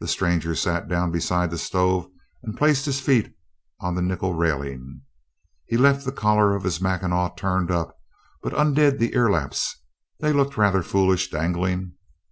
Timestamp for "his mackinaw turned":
6.64-7.70